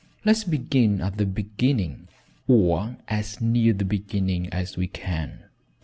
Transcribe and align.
Let's 0.25 0.43
begin 0.45 0.99
at 0.99 1.17
the 1.19 1.27
beginning, 1.27 2.07
or, 2.47 2.97
as 3.07 3.39
near 3.39 3.71
the 3.73 3.85
beginning 3.85 4.49
as 4.51 4.75
we 4.75 4.87
can. 4.87 5.43